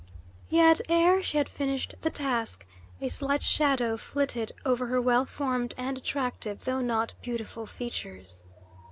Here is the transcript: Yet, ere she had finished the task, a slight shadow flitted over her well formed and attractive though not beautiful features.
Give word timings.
Yet, 0.49 0.81
ere 0.89 1.21
she 1.21 1.37
had 1.37 1.47
finished 1.47 1.93
the 2.01 2.09
task, 2.09 2.65
a 3.01 3.07
slight 3.07 3.43
shadow 3.43 3.97
flitted 3.97 4.51
over 4.65 4.87
her 4.87 4.99
well 4.99 5.25
formed 5.25 5.75
and 5.77 5.95
attractive 5.95 6.63
though 6.63 6.81
not 6.81 7.13
beautiful 7.21 7.67
features. 7.67 8.41